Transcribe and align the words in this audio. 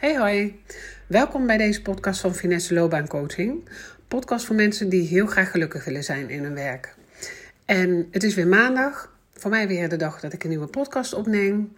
Hey 0.00 0.18
hoi, 0.18 0.62
welkom 1.06 1.46
bij 1.46 1.56
deze 1.56 1.82
podcast 1.82 2.20
van 2.20 2.34
Finesse 2.34 2.74
Loopbaancoaching. 2.74 3.68
Podcast 4.08 4.46
voor 4.46 4.56
mensen 4.56 4.88
die 4.88 5.08
heel 5.08 5.26
graag 5.26 5.50
gelukkig 5.50 5.84
willen 5.84 6.04
zijn 6.04 6.30
in 6.30 6.42
hun 6.42 6.54
werk. 6.54 6.94
En 7.64 8.08
het 8.10 8.22
is 8.22 8.34
weer 8.34 8.46
maandag, 8.46 9.16
voor 9.32 9.50
mij 9.50 9.68
weer 9.68 9.88
de 9.88 9.96
dag 9.96 10.20
dat 10.20 10.32
ik 10.32 10.42
een 10.42 10.48
nieuwe 10.48 10.66
podcast 10.66 11.12
opneem. 11.12 11.72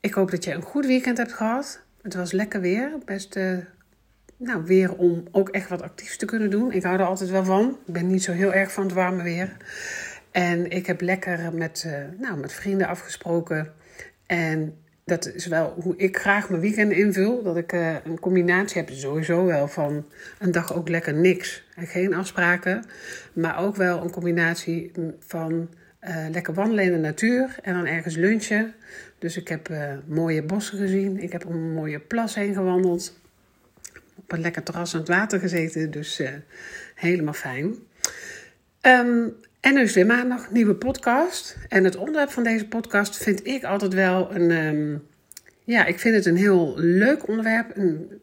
Ik 0.00 0.14
hoop 0.14 0.30
dat 0.30 0.44
je 0.44 0.52
een 0.52 0.62
goed 0.62 0.86
weekend 0.86 1.18
hebt 1.18 1.32
gehad. 1.32 1.80
Het 2.02 2.14
was 2.14 2.32
lekker 2.32 2.60
weer, 2.60 2.92
best 3.04 3.36
uh, 3.36 3.58
nou, 4.36 4.64
weer 4.64 4.94
om 4.94 5.24
ook 5.30 5.48
echt 5.48 5.68
wat 5.68 5.82
actiefs 5.82 6.16
te 6.16 6.26
kunnen 6.26 6.50
doen. 6.50 6.72
Ik 6.72 6.82
hou 6.82 6.98
er 6.98 7.06
altijd 7.06 7.30
wel 7.30 7.44
van. 7.44 7.78
Ik 7.86 7.92
ben 7.92 8.06
niet 8.06 8.22
zo 8.22 8.32
heel 8.32 8.52
erg 8.52 8.72
van 8.72 8.84
het 8.84 8.92
warme 8.92 9.22
weer. 9.22 9.56
En 10.30 10.70
ik 10.70 10.86
heb 10.86 11.00
lekker 11.00 11.52
met, 11.54 11.84
uh, 11.86 11.92
nou, 12.20 12.38
met 12.38 12.52
vrienden 12.52 12.86
afgesproken. 12.86 13.72
En 14.26 14.76
dat 15.06 15.34
is 15.34 15.46
wel 15.46 15.76
hoe 15.80 15.96
ik 15.96 16.18
graag 16.18 16.48
mijn 16.48 16.60
weekend 16.60 16.92
invul. 16.92 17.42
Dat 17.42 17.56
ik 17.56 17.72
uh, 17.72 17.94
een 18.04 18.20
combinatie 18.20 18.80
heb, 18.80 18.90
sowieso 18.90 19.44
wel 19.44 19.68
van 19.68 20.06
een 20.38 20.50
dag 20.50 20.74
ook 20.74 20.88
lekker 20.88 21.14
niks. 21.14 21.64
En 21.74 21.86
geen 21.86 22.14
afspraken. 22.14 22.84
Maar 23.32 23.58
ook 23.58 23.76
wel 23.76 24.02
een 24.02 24.10
combinatie 24.10 24.92
van 25.20 25.68
uh, 26.00 26.26
lekker 26.30 26.54
wandelen 26.54 26.84
in 26.84 26.92
de 26.92 26.98
natuur 26.98 27.56
en 27.62 27.74
dan 27.74 27.86
ergens 27.86 28.16
lunchen. 28.16 28.74
Dus 29.18 29.36
ik 29.36 29.48
heb 29.48 29.68
uh, 29.68 29.92
mooie 30.06 30.42
bossen 30.42 30.78
gezien. 30.78 31.22
Ik 31.22 31.32
heb 31.32 31.46
om 31.46 31.54
een 31.54 31.74
mooie 31.74 32.00
plas 32.00 32.34
heen 32.34 32.54
gewandeld. 32.54 33.20
Op 34.14 34.32
een 34.32 34.40
lekker 34.40 34.62
terras 34.62 34.94
aan 34.94 35.00
het 35.00 35.08
water 35.08 35.40
gezeten. 35.40 35.90
Dus 35.90 36.22
helemaal 36.94 37.32
fijn. 37.32 37.74
Um, 38.82 39.34
en 39.66 39.74
nu 39.74 39.80
is 39.80 39.94
weer 39.94 40.06
maandag, 40.06 40.50
nieuwe 40.50 40.74
podcast. 40.74 41.56
En 41.68 41.84
het 41.84 41.96
onderwerp 41.96 42.30
van 42.30 42.44
deze 42.44 42.66
podcast 42.66 43.16
vind 43.16 43.46
ik 43.46 43.64
altijd 43.64 43.94
wel 43.94 44.34
een. 44.34 44.50
Um, 44.50 45.06
ja, 45.64 45.84
ik 45.84 45.98
vind 45.98 46.14
het 46.14 46.26
een 46.26 46.36
heel 46.36 46.72
leuk 46.76 47.28
onderwerp. 47.28 47.76
Een, 47.76 48.20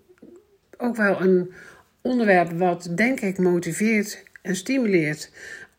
ook 0.78 0.96
wel 0.96 1.22
een 1.22 1.54
onderwerp 2.02 2.52
wat, 2.52 2.90
denk 2.96 3.20
ik, 3.20 3.38
motiveert 3.38 4.24
en 4.42 4.56
stimuleert. 4.56 5.32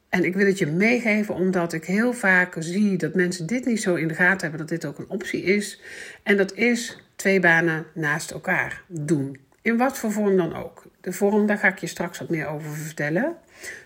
En 0.09 0.25
ik 0.25 0.35
wil 0.35 0.47
het 0.47 0.59
je 0.59 0.67
meegeven 0.67 1.35
omdat 1.35 1.73
ik 1.73 1.85
heel 1.85 2.13
vaak 2.13 2.57
zie 2.59 2.97
dat 2.97 3.15
mensen 3.15 3.47
dit 3.47 3.65
niet 3.65 3.83
zo 3.83 3.95
in 3.95 4.09
de 4.09 4.15
gaten 4.15 4.41
hebben, 4.41 4.59
dat 4.59 4.69
dit 4.69 4.85
ook 4.85 4.99
een 4.99 5.11
optie 5.11 5.43
is. 5.43 5.81
En 6.23 6.37
dat 6.37 6.55
is 6.55 7.03
twee 7.17 7.41
banen 7.41 7.87
naast 7.95 8.31
elkaar 8.31 8.83
doen. 8.89 9.39
In 9.63 9.77
wat 9.77 9.99
voor 9.99 10.13
vorm 10.13 10.37
dan 10.37 10.55
ook. 10.55 10.87
De 11.01 11.13
vorm, 11.13 11.47
daar 11.47 11.59
ga 11.59 11.69
ik 11.69 11.79
je 11.79 11.87
straks 11.87 12.19
wat 12.19 12.29
meer 12.29 12.47
over 12.47 12.71
vertellen. 12.71 13.37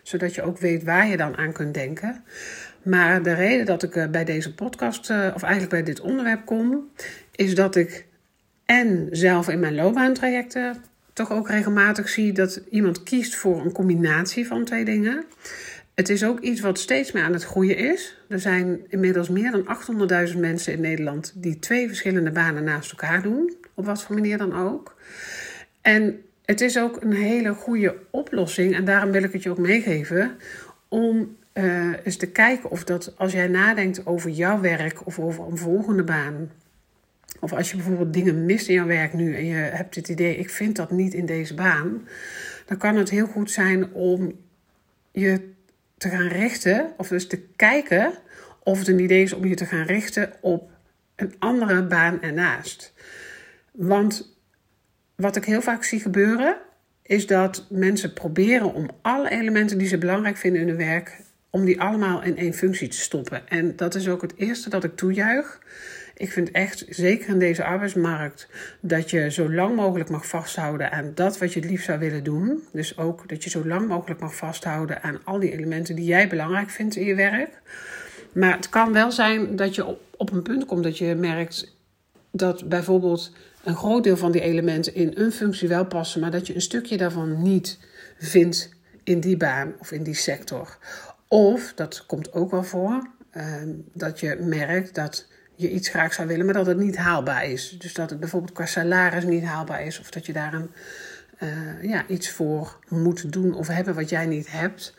Zodat 0.03 0.35
je 0.35 0.43
ook 0.43 0.59
weet 0.59 0.85
waar 0.85 1.07
je 1.09 1.17
dan 1.17 1.37
aan 1.37 1.53
kunt 1.53 1.75
denken. 1.75 2.25
Maar 2.83 3.23
de 3.23 3.35
reden 3.35 3.67
dat 3.67 3.83
ik 3.83 3.97
eh, 3.97 4.09
bij 4.09 4.25
deze 4.25 4.55
podcast, 4.55 5.11
eh, 5.11 5.31
of 5.35 5.43
eigenlijk 5.43 5.73
bij 5.73 5.83
dit 5.83 6.01
onderwerp 6.01 6.47
kom, 6.47 6.91
is 7.31 7.55
dat 7.55 7.77
ik 7.77 8.07
en 8.65 9.09
zelf 9.11 9.49
in 9.49 9.61
mijn 9.61 9.75
loopbaantrajecten 9.75 10.77
toch 11.13 11.33
ook 11.33 11.49
regelmatig 11.49 12.09
zie 12.09 12.33
dat 12.33 12.61
iemand 12.71 13.03
kiest 13.03 13.35
voor 13.35 13.61
een 13.61 13.73
combinatie 13.73 14.47
van 14.47 14.65
twee 14.65 14.85
dingen. 14.85 15.25
Het 15.95 16.09
is 16.09 16.25
ook 16.25 16.41
iets 16.41 16.61
wat 16.61 16.79
steeds 16.79 17.13
meer 17.13 17.23
aan 17.23 17.33
het 17.33 17.45
groeien 17.45 17.77
is. 17.77 18.17
Er 18.29 18.41
zijn 18.41 18.81
inmiddels 18.89 19.29
meer 19.29 19.51
dan 19.51 19.65
800.000 20.33 20.39
mensen 20.39 20.73
in 20.73 20.81
Nederland 20.81 21.33
die 21.35 21.59
twee 21.59 21.87
verschillende 21.87 22.31
banen 22.31 22.65
naast 22.65 22.91
elkaar 22.91 23.23
doen, 23.23 23.57
op 23.75 23.85
wat 23.85 24.03
voor 24.03 24.15
manier 24.15 24.39
dan 24.39 24.57
ook. 24.57 24.97
En 25.81 26.23
het 26.49 26.61
is 26.61 26.79
ook 26.79 27.03
een 27.03 27.13
hele 27.13 27.55
goede 27.55 27.97
oplossing, 28.11 28.75
en 28.75 28.85
daarom 28.85 29.11
wil 29.11 29.23
ik 29.23 29.33
het 29.33 29.43
je 29.43 29.51
ook 29.51 29.59
meegeven, 29.59 30.37
om 30.89 31.37
uh, 31.55 31.93
eens 32.05 32.17
te 32.17 32.31
kijken 32.31 32.71
of 32.71 32.85
dat 32.85 33.15
als 33.17 33.33
jij 33.33 33.49
nadenkt 33.49 34.07
over 34.07 34.31
jouw 34.31 34.61
werk 34.61 35.07
of 35.07 35.19
over 35.19 35.45
een 35.45 35.59
volgende 35.59 36.05
baan, 36.05 36.51
of 37.41 37.53
als 37.53 37.71
je 37.71 37.77
bijvoorbeeld 37.77 38.13
dingen 38.13 38.45
mist 38.45 38.69
in 38.69 38.75
jouw 38.75 38.87
werk 38.87 39.13
nu 39.13 39.37
en 39.37 39.45
je 39.45 39.55
hebt 39.55 39.95
het 39.95 40.09
idee, 40.09 40.37
ik 40.37 40.51
vind 40.51 40.77
dat 40.77 40.91
niet 40.91 41.15
in 41.15 41.27
deze 41.27 41.55
baan, 41.55 42.09
dan 42.67 42.77
kan 42.77 42.97
het 42.97 43.11
heel 43.11 43.27
goed 43.27 43.51
zijn 43.51 43.93
om 43.93 44.33
je 45.13 45.53
te 45.97 46.09
gaan 46.09 46.29
richten, 46.29 46.93
of 46.97 47.09
dus 47.09 47.27
te 47.27 47.41
kijken 47.57 48.13
of 48.63 48.79
het 48.79 48.89
een 48.89 49.01
idee 49.01 49.23
is 49.23 49.33
om 49.33 49.45
je 49.45 49.55
te 49.55 49.67
gaan 49.67 49.87
richten 49.87 50.33
op 50.41 50.71
een 51.17 51.35
andere 51.39 51.83
baan 51.83 52.23
ernaast. 52.23 52.93
Want 53.73 54.38
wat 55.23 55.37
ik 55.37 55.45
heel 55.45 55.63
vaak 55.63 55.85
zie 55.85 56.01
gebeuren, 56.01 56.57
is 57.03 57.27
dat 57.27 57.67
mensen 57.69 58.13
proberen 58.13 58.75
om 58.75 58.91
alle 59.03 59.31
elementen 59.31 59.79
die 59.79 59.89
ze 59.89 59.99
belangrijk 59.99 60.37
vinden 60.37 60.61
in 60.61 60.69
hun 60.69 60.77
werk, 60.77 61.21
om 61.51 61.65
die 61.65 61.81
allemaal 61.81 62.23
in 62.23 62.37
één 62.37 62.55
functie 62.55 62.89
te 62.89 62.97
stoppen. 62.97 63.49
En 63.49 63.77
dat 63.77 63.95
is 63.95 64.09
ook 64.09 64.23
het 64.23 64.35
eerste 64.37 64.71
dat 64.71 64.85
ik 64.85 64.97
toejuich. 64.97 65.59
Ik 66.15 66.33
vind 66.33 66.51
echt, 66.51 66.85
zeker 66.89 67.29
in 67.29 67.39
deze 67.39 67.65
arbeidsmarkt, 67.65 68.49
dat 68.81 69.11
je 69.11 69.31
zo 69.31 69.53
lang 69.53 69.77
mogelijk 69.77 70.11
mag 70.11 70.27
vasthouden 70.27 70.93
aan 70.93 71.13
dat 71.15 71.39
wat 71.39 71.53
je 71.53 71.61
het 71.61 71.71
liefst 71.71 71.87
zou 71.87 71.99
willen 71.99 72.25
doen. 72.25 72.63
Dus 72.73 72.99
ook 72.99 73.29
dat 73.29 73.45
je 73.45 73.51
zo 73.51 73.67
lang 73.67 73.89
mogelijk 73.89 74.21
mag 74.21 74.37
vasthouden 74.37 75.03
aan 75.03 75.21
al 75.25 75.39
die 75.39 75.53
elementen 75.53 75.95
die 75.95 76.05
jij 76.05 76.29
belangrijk 76.29 76.71
vindt 76.71 76.97
in 76.97 77.07
je 77.07 77.15
werk. 77.15 77.61
Maar 78.33 78.57
het 78.57 78.69
kan 78.69 78.93
wel 78.93 79.13
zijn 79.13 79.57
dat 79.57 79.75
je 79.75 79.85
op, 79.85 80.01
op 80.17 80.33
een 80.33 80.43
punt 80.43 80.65
komt 80.65 80.83
dat 80.83 80.99
je 80.99 81.15
merkt 81.15 81.77
dat 82.31 82.69
bijvoorbeeld 82.69 83.33
een 83.69 83.77
groot 83.77 84.05
deel 84.05 84.17
van 84.17 84.33
die 84.33 84.41
elementen 84.41 84.95
in 84.95 85.13
een 85.15 85.33
functie 85.33 85.69
wel 85.69 85.87
passen, 85.87 86.21
maar 86.21 86.31
dat 86.31 86.47
je 86.47 86.55
een 86.55 86.61
stukje 86.61 86.97
daarvan 86.97 87.43
niet 87.43 87.79
vindt 88.19 88.69
in 89.05 89.21
die 89.21 89.37
baan 89.37 89.75
of 89.79 89.93
in 89.93 90.03
die 90.03 90.15
sector. 90.15 90.79
Of, 91.29 91.73
dat 91.75 92.07
komt 92.07 92.33
ook 92.33 92.51
wel 92.51 92.63
voor, 92.63 93.09
ehm, 93.31 93.69
dat 93.93 94.21
je 94.21 94.37
merkt 94.41 94.95
dat 94.95 95.27
je 95.55 95.71
iets 95.71 95.89
graag 95.89 96.15
zou 96.15 96.29
willen, 96.29 96.45
maar 96.45 96.55
dat 96.55 96.67
het 96.67 96.79
niet 96.79 96.97
haalbaar 96.97 97.51
is. 97.51 97.77
Dus 97.79 97.95
dat 97.95 98.11
het 98.11 98.21
bijvoorbeeld 98.21 98.53
qua 98.53 98.67
salaris 98.67 99.25
niet 99.25 99.45
haalbaar 99.45 99.87
is, 99.87 100.01
of 100.01 100.11
dat 100.11 100.27
je 100.27 100.33
daar 100.33 100.55
een, 100.55 100.71
uh, 101.43 101.83
ja, 101.83 102.07
iets 102.07 102.31
voor 102.31 102.79
moet 102.89 103.33
doen 103.33 103.55
of 103.55 103.67
hebben 103.67 103.95
wat 103.95 104.09
jij 104.09 104.27
niet 104.27 104.53
hebt. 104.53 104.95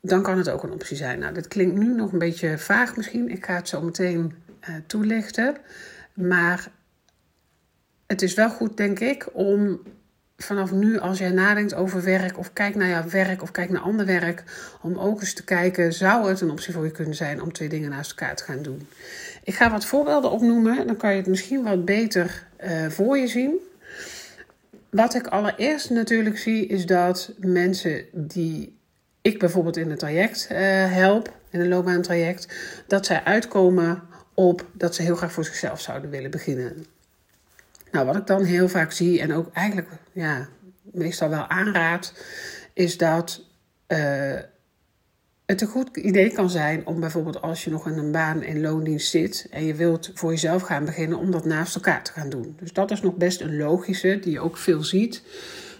Dan 0.00 0.22
kan 0.22 0.38
het 0.38 0.48
ook 0.48 0.62
een 0.62 0.72
optie 0.72 0.96
zijn. 0.96 1.18
Nou, 1.18 1.34
dat 1.34 1.48
klinkt 1.48 1.76
nu 1.76 1.94
nog 1.94 2.12
een 2.12 2.18
beetje 2.18 2.58
vaag 2.58 2.96
misschien. 2.96 3.28
Ik 3.30 3.44
ga 3.44 3.54
het 3.54 3.68
zo 3.68 3.82
meteen 3.82 4.34
uh, 4.68 4.74
toelichten. 4.86 5.56
Maar 6.14 6.70
het 8.06 8.22
is 8.22 8.34
wel 8.34 8.50
goed, 8.50 8.76
denk 8.76 9.00
ik, 9.00 9.26
om 9.32 9.80
vanaf 10.36 10.72
nu, 10.72 10.98
als 10.98 11.18
jij 11.18 11.30
nadenkt 11.30 11.74
over 11.74 12.02
werk 12.04 12.38
of 12.38 12.52
kijkt 12.52 12.76
naar 12.76 12.88
jouw 12.88 13.08
werk 13.08 13.42
of 13.42 13.50
kijkt 13.50 13.72
naar 13.72 13.80
ander 13.80 14.06
werk, 14.06 14.44
om 14.82 14.98
ook 14.98 15.20
eens 15.20 15.34
te 15.34 15.44
kijken, 15.44 15.92
zou 15.92 16.28
het 16.28 16.40
een 16.40 16.50
optie 16.50 16.72
voor 16.72 16.84
je 16.84 16.90
kunnen 16.90 17.14
zijn 17.14 17.42
om 17.42 17.52
twee 17.52 17.68
dingen 17.68 17.90
naast 17.90 18.10
elkaar 18.10 18.36
te 18.36 18.44
gaan 18.44 18.62
doen? 18.62 18.88
Ik 19.42 19.54
ga 19.54 19.70
wat 19.70 19.84
voorbeelden 19.84 20.30
opnoemen, 20.30 20.86
dan 20.86 20.96
kan 20.96 21.10
je 21.10 21.16
het 21.16 21.26
misschien 21.26 21.62
wat 21.62 21.84
beter 21.84 22.46
uh, 22.64 22.86
voor 22.86 23.18
je 23.18 23.26
zien. 23.26 23.58
Wat 24.90 25.14
ik 25.14 25.26
allereerst 25.26 25.90
natuurlijk 25.90 26.38
zie, 26.38 26.66
is 26.66 26.86
dat 26.86 27.32
mensen 27.38 28.04
die 28.12 28.78
ik 29.22 29.38
bijvoorbeeld 29.38 29.76
in 29.76 29.90
het 29.90 29.98
traject 29.98 30.48
uh, 30.52 30.58
help, 30.92 31.32
in 31.50 31.60
een 31.60 31.68
loopbaantraject, 31.68 32.54
dat 32.86 33.06
zij 33.06 33.24
uitkomen 33.24 34.02
op 34.34 34.66
dat 34.72 34.94
ze 34.94 35.02
heel 35.02 35.16
graag 35.16 35.32
voor 35.32 35.44
zichzelf 35.44 35.80
zouden 35.80 36.10
willen 36.10 36.30
beginnen. 36.30 36.86
Nou, 37.94 38.06
wat 38.06 38.16
ik 38.16 38.26
dan 38.26 38.44
heel 38.44 38.68
vaak 38.68 38.92
zie 38.92 39.20
en 39.20 39.32
ook 39.32 39.52
eigenlijk 39.52 39.88
ja, 40.12 40.48
meestal 40.82 41.28
wel 41.28 41.46
aanraad, 41.46 42.12
is 42.72 42.96
dat 42.96 43.44
uh, 43.88 44.38
het 45.46 45.60
een 45.60 45.68
goed 45.68 45.96
idee 45.96 46.32
kan 46.32 46.50
zijn 46.50 46.86
om 46.86 47.00
bijvoorbeeld 47.00 47.42
als 47.42 47.64
je 47.64 47.70
nog 47.70 47.86
in 47.86 47.98
een 47.98 48.12
baan 48.12 48.42
in 48.42 48.60
loondienst 48.60 49.10
zit 49.10 49.46
en 49.50 49.64
je 49.64 49.74
wilt 49.74 50.10
voor 50.14 50.30
jezelf 50.30 50.62
gaan 50.62 50.84
beginnen, 50.84 51.18
om 51.18 51.30
dat 51.30 51.44
naast 51.44 51.74
elkaar 51.74 52.02
te 52.02 52.12
gaan 52.12 52.28
doen. 52.28 52.56
Dus 52.60 52.72
dat 52.72 52.90
is 52.90 53.00
nog 53.00 53.14
best 53.14 53.40
een 53.40 53.56
logische, 53.56 54.18
die 54.18 54.32
je 54.32 54.40
ook 54.40 54.56
veel 54.56 54.82
ziet. 54.82 55.22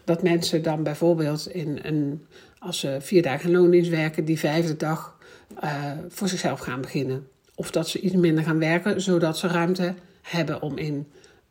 Dat 0.04 0.22
mensen 0.22 0.62
dan 0.62 0.82
bijvoorbeeld 0.82 1.48
in 1.48 1.78
een, 1.82 2.26
als 2.58 2.81
ze 2.81 2.96
vier 3.00 3.22
dagen 3.22 3.50
in 3.50 3.56
loondienst 3.56 3.91
werken, 3.91 4.25
die 4.25 4.38
vijfde 4.38 4.76
dag 4.76 5.19
uh, 5.64 5.91
voor 6.08 6.28
zichzelf 6.28 6.60
gaan 6.60 6.81
beginnen. 6.81 7.28
Of 7.54 7.70
dat 7.70 7.88
ze 7.88 8.00
iets 8.00 8.14
minder 8.14 8.44
gaan 8.44 8.58
werken, 8.58 9.00
zodat 9.00 9.38
ze 9.38 9.48
ruimte 9.48 9.94
hebben 10.22 10.62
om 10.62 10.78
in 10.78 11.06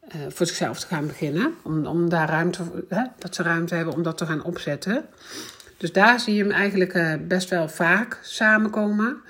uh, 0.08 0.22
voor 0.30 0.46
zichzelf 0.46 0.80
te 0.80 0.88
gaan 0.88 1.08
beginnen. 1.08 1.56
Om, 1.64 1.86
om 1.86 2.10
daar 2.10 2.30
ruimte, 2.30 2.64
hè, 2.90 3.04
dat 3.18 3.36
ze 3.36 3.44
ruimte 3.44 3.76
hebben 3.76 3.94
om 3.94 4.04
dat 4.04 4.18
te 4.18 4.26
gaan 4.26 4.44
opzetten. 4.44 5.06
Dus 5.78 5.92
daar 5.92 6.20
zie 6.20 6.36
je 6.36 6.44
hem 6.44 6.52
eigenlijk 6.52 6.94
uh, 6.94 7.14
best 7.28 7.50
wel 7.50 7.70
vaak 7.70 8.20
samenkomen. 8.22 9.22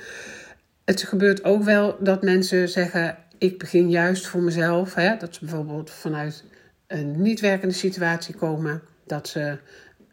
Het 0.85 1.03
gebeurt 1.03 1.43
ook 1.43 1.63
wel 1.63 1.97
dat 1.99 2.23
mensen 2.23 2.69
zeggen: 2.69 3.17
Ik 3.37 3.59
begin 3.59 3.89
juist 3.89 4.27
voor 4.27 4.41
mezelf. 4.41 4.93
Hè, 4.93 5.17
dat 5.17 5.35
ze 5.35 5.45
bijvoorbeeld 5.45 5.91
vanuit 5.91 6.43
een 6.87 7.21
niet 7.21 7.39
werkende 7.39 7.73
situatie 7.73 8.35
komen. 8.35 8.81
Dat 9.05 9.27
ze 9.27 9.57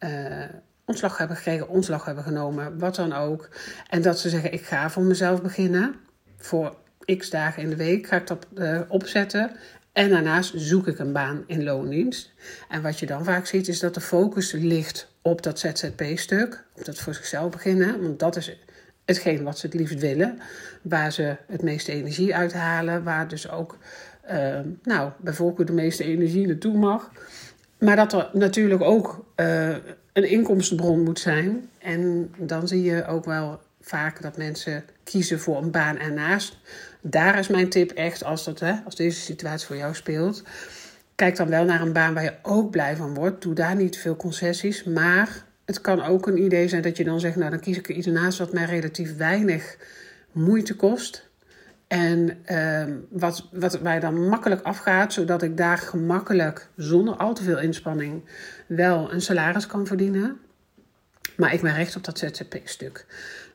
uh, 0.05 0.45
ontslag 0.85 1.19
hebben 1.19 1.37
gekregen, 1.37 1.69
ontslag 1.69 2.05
hebben 2.05 2.25
genomen, 2.25 2.79
wat 2.79 2.95
dan 2.95 3.13
ook. 3.13 3.49
En 3.89 4.03
dat 4.03 4.19
ze 4.19 4.29
zeggen: 4.29 4.53
Ik 4.53 4.65
ga 4.65 4.91
voor 4.91 5.03
mezelf 5.03 5.43
beginnen. 5.43 5.95
Voor 6.37 6.77
x 7.17 7.31
dagen 7.31 7.63
in 7.63 7.71
de 7.71 7.77
week 7.77 8.07
ga 8.07 8.17
ik 8.17 8.27
dat 8.27 8.47
opzetten. 8.89 9.51
En 9.93 10.09
daarnaast 10.09 10.53
zoek 10.57 10.87
ik 10.87 10.99
een 10.99 11.13
baan 11.13 11.45
in 11.47 11.65
loondienst. 11.65 12.33
En 12.69 12.83
wat 12.83 12.99
je 12.99 13.07
dan 13.07 13.25
vaak 13.25 13.47
ziet 13.47 13.69
is 13.69 13.81
dat 13.81 13.95
de 13.95 14.01
focus 14.01 14.53
ligt 14.53 15.13
op 15.23 15.43
dat 15.43 15.59
ZZP-stuk, 15.59 16.65
op 16.75 16.85
dat 16.85 16.99
voor 16.99 17.15
zichzelf 17.15 17.51
beginnen. 17.51 18.03
Want 18.03 18.19
dat 18.19 18.37
is 18.37 18.57
hetgeen 19.05 19.43
wat 19.43 19.59
ze 19.59 19.67
het 19.67 19.75
liefst 19.75 20.01
willen, 20.01 20.39
waar 20.83 21.13
ze 21.13 21.37
het 21.47 21.63
meeste 21.63 21.93
energie 21.93 22.35
uithalen, 22.35 23.05
waar 23.05 23.29
dus 23.29 23.51
ook 23.51 23.79
uh, 24.31 24.59
nou, 24.83 25.11
bijvoorbeeld 25.19 25.67
de 25.67 25.73
meeste 25.73 26.05
energie 26.05 26.47
naartoe 26.47 26.79
mag. 26.79 27.11
Maar 27.79 27.97
dat 27.97 28.13
er 28.13 28.31
natuurlijk 28.33 28.83
ook 28.83 29.25
uh, 29.37 29.69
een 30.13 30.31
inkomstenbron 30.31 31.03
moet 31.03 31.19
zijn. 31.19 31.69
En 31.79 32.33
dan 32.39 32.69
zie 32.69 32.83
je 32.83 33.07
ook 33.07 33.25
wel 33.25 33.61
vaak 33.81 34.23
dat 34.23 34.37
mensen 34.37 34.85
kiezen 35.05 35.41
voor 35.41 35.57
een 35.57 35.71
baan 35.71 35.99
ernaast. 35.99 36.59
Daar 37.01 37.39
is 37.39 37.49
mijn 37.49 37.69
tip 37.69 37.91
echt, 37.91 38.25
als, 38.25 38.45
dat, 38.45 38.61
hè, 38.61 38.73
als 38.85 38.97
deze 38.97 39.21
situatie 39.21 39.67
voor 39.67 39.77
jou 39.77 39.95
speelt. 39.95 40.43
Kijk 41.15 41.37
dan 41.37 41.49
wel 41.49 41.65
naar 41.65 41.81
een 41.81 41.93
baan 41.93 42.15
waar 42.15 42.23
je 42.23 42.35
ook 42.43 42.71
blij 42.71 42.97
van 42.97 43.15
wordt. 43.15 43.43
Doe 43.43 43.55
daar 43.55 43.77
niet 43.77 43.99
veel 43.99 44.17
concessies. 44.17 44.85
Maar 44.85 45.45
het 45.65 45.81
kan 45.81 46.03
ook 46.03 46.27
een 46.27 46.43
idee 46.43 46.69
zijn 46.69 46.83
dat 46.83 46.97
je 46.97 47.05
dan 47.05 47.21
zegt: 47.21 47.37
Nou, 47.37 47.51
dan 47.51 47.61
kies 47.61 47.79
ik 47.79 47.89
er 47.89 47.95
iets 47.95 48.07
naast 48.07 48.39
wat 48.39 48.53
mij 48.53 48.65
relatief 48.65 49.17
weinig 49.17 49.77
moeite 50.33 50.77
kost. 50.77 51.29
En 51.87 52.39
uh, 52.47 52.85
wat, 53.11 53.49
wat 53.53 53.83
mij 53.83 54.01
dan 54.01 54.29
makkelijk 54.29 54.63
afgaat, 54.63 55.13
zodat 55.13 55.43
ik 55.43 55.57
daar 55.57 55.79
gemakkelijk, 55.79 56.69
zonder 56.77 57.15
al 57.15 57.35
te 57.35 57.43
veel 57.43 57.59
inspanning, 57.59 58.25
wel 58.67 59.13
een 59.13 59.21
salaris 59.21 59.67
kan 59.67 59.87
verdienen. 59.87 60.39
Maar 61.37 61.55
ik 61.55 61.61
ben 61.61 61.75
recht 61.75 61.97
op 61.97 62.05
dat 62.05 62.19
ZZP-stuk. 62.19 63.07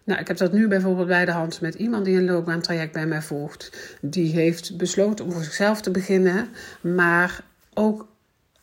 Nou, 0.05 0.19
ik 0.19 0.27
heb 0.27 0.37
dat 0.37 0.51
nu 0.51 0.67
bijvoorbeeld 0.67 1.07
bij 1.07 1.25
de 1.25 1.31
hand 1.31 1.61
met 1.61 1.75
iemand 1.75 2.05
die 2.05 2.17
een 2.17 2.25
loopbaantraject 2.25 2.93
bij 2.93 3.05
mij 3.05 3.21
volgt. 3.21 3.97
Die 4.01 4.33
heeft 4.33 4.77
besloten 4.77 5.25
om 5.25 5.31
voor 5.31 5.43
zichzelf 5.43 5.81
te 5.81 5.91
beginnen, 5.91 6.47
maar 6.81 7.43
ook 7.73 8.07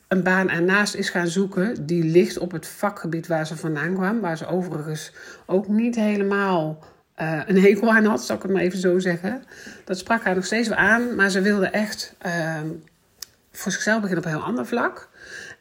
een 0.09 0.23
baan 0.23 0.51
ernaast 0.51 0.95
is 0.95 1.11
gaan 1.11 1.29
zoeken. 1.29 1.87
Die 1.87 2.05
ligt 2.05 2.39
op 2.39 2.53
het 2.53 2.67
vakgebied 2.67 3.27
waar 3.27 3.47
ze 3.47 3.57
vandaan 3.57 3.95
kwam. 3.95 4.21
Waar 4.21 4.37
ze 4.37 4.47
overigens 4.47 5.13
ook 5.47 5.69
niet 5.69 5.95
helemaal 5.95 6.85
uh, 7.21 7.41
een 7.47 7.61
hekel 7.61 7.93
aan 7.93 8.05
had, 8.05 8.25
zal 8.25 8.37
ik 8.37 8.43
het 8.43 8.51
maar 8.51 8.63
even 8.63 8.79
zo 8.79 8.99
zeggen. 8.99 9.43
Dat 9.85 9.99
sprak 9.99 10.25
haar 10.25 10.35
nog 10.35 10.45
steeds 10.45 10.69
wel 10.69 10.79
aan, 10.79 11.15
maar 11.15 11.31
ze 11.31 11.41
wilde 11.41 11.67
echt 11.67 12.15
uh, 12.27 12.61
voor 13.53 13.73
zichzelf 13.73 14.01
beginnen 14.01 14.25
op 14.25 14.31
een 14.31 14.37
heel 14.37 14.49
ander 14.49 14.67
vlak. 14.67 15.09